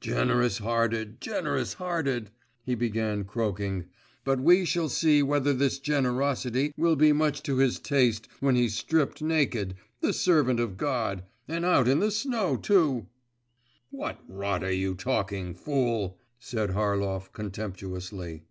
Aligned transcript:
'Generous 0.00 0.58
hearted! 0.58 1.20
Generous 1.20 1.74
hearted!' 1.74 2.32
he 2.64 2.74
began 2.74 3.22
croaking; 3.22 3.84
'but 4.24 4.40
we 4.40 4.64
shall 4.64 4.88
see 4.88 5.22
whether 5.22 5.52
this 5.54 5.78
generosity 5.78 6.72
will 6.76 6.96
be 6.96 7.12
much 7.12 7.44
to 7.44 7.58
his 7.58 7.78
taste 7.78 8.26
when 8.40 8.56
he's 8.56 8.74
stripped 8.76 9.22
naked, 9.22 9.76
the 10.00 10.12
servant 10.12 10.58
of 10.58 10.76
God… 10.76 11.22
and 11.46 11.64
out 11.64 11.86
in 11.86 12.00
the 12.00 12.10
snow, 12.10 12.56
too!' 12.56 13.06
'What 13.90 14.18
rot 14.26 14.64
are 14.64 14.72
you 14.72 14.96
talking, 14.96 15.54
fool?' 15.54 16.18
said 16.40 16.70
Harlov 16.70 17.32
contemptuously. 17.32 18.42